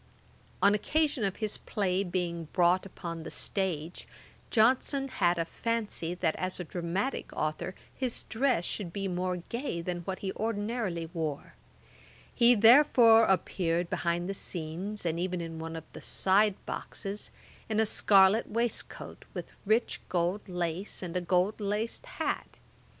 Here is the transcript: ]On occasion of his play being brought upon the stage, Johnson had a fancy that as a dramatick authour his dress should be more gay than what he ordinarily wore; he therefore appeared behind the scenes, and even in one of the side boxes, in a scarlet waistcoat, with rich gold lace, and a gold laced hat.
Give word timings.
]On 0.63 0.73
occasion 0.73 1.23
of 1.23 1.35
his 1.35 1.59
play 1.59 2.03
being 2.03 2.45
brought 2.53 2.87
upon 2.87 3.21
the 3.21 3.29
stage, 3.29 4.07
Johnson 4.49 5.09
had 5.09 5.37
a 5.37 5.45
fancy 5.45 6.15
that 6.15 6.35
as 6.37 6.59
a 6.59 6.63
dramatick 6.65 7.31
authour 7.33 7.75
his 7.95 8.23
dress 8.23 8.65
should 8.65 8.91
be 8.91 9.07
more 9.07 9.37
gay 9.49 9.79
than 9.79 9.99
what 10.01 10.17
he 10.25 10.33
ordinarily 10.33 11.05
wore; 11.13 11.53
he 12.33 12.55
therefore 12.55 13.25
appeared 13.25 13.91
behind 13.91 14.27
the 14.27 14.33
scenes, 14.33 15.05
and 15.05 15.19
even 15.19 15.39
in 15.39 15.59
one 15.59 15.75
of 15.75 15.83
the 15.93 16.01
side 16.01 16.55
boxes, 16.65 17.29
in 17.69 17.79
a 17.79 17.85
scarlet 17.85 18.49
waistcoat, 18.49 19.23
with 19.35 19.53
rich 19.67 20.01
gold 20.09 20.41
lace, 20.49 21.03
and 21.03 21.15
a 21.15 21.21
gold 21.21 21.59
laced 21.59 22.07
hat. 22.07 22.57